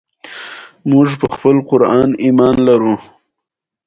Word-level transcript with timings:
هغه 0.93 1.15
د 1.21 1.23
خپل 1.35 1.55
کار 1.69 1.81
سره 1.87 2.05
مینه 2.37 2.47
لري. 2.67 2.93